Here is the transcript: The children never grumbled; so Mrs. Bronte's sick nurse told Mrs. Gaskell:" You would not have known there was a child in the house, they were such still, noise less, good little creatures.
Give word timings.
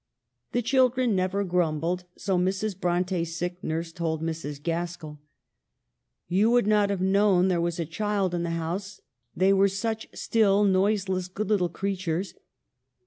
The 0.53 0.63
children 0.63 1.15
never 1.15 1.43
grumbled; 1.43 2.05
so 2.17 2.35
Mrs. 2.35 2.75
Bronte's 2.75 3.35
sick 3.35 3.63
nurse 3.63 3.91
told 3.93 4.19
Mrs. 4.23 4.59
Gaskell:" 4.59 5.21
You 6.27 6.49
would 6.49 6.65
not 6.65 6.89
have 6.89 7.01
known 7.01 7.49
there 7.49 7.61
was 7.61 7.79
a 7.79 7.85
child 7.85 8.33
in 8.33 8.41
the 8.41 8.49
house, 8.49 8.99
they 9.35 9.53
were 9.53 9.67
such 9.69 10.07
still, 10.15 10.63
noise 10.63 11.07
less, 11.07 11.27
good 11.27 11.49
little 11.49 11.69
creatures. 11.69 12.33